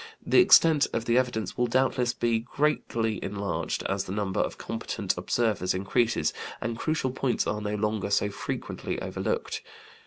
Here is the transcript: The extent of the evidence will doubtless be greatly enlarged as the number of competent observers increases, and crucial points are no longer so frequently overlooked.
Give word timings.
The 0.25 0.39
extent 0.39 0.87
of 0.93 1.05
the 1.05 1.15
evidence 1.15 1.55
will 1.59 1.67
doubtless 1.67 2.11
be 2.11 2.39
greatly 2.39 3.23
enlarged 3.23 3.83
as 3.83 4.05
the 4.05 4.11
number 4.11 4.39
of 4.39 4.57
competent 4.57 5.15
observers 5.15 5.75
increases, 5.75 6.33
and 6.59 6.75
crucial 6.75 7.11
points 7.11 7.45
are 7.45 7.61
no 7.61 7.75
longer 7.75 8.09
so 8.09 8.31
frequently 8.31 8.99
overlooked. 8.99 9.61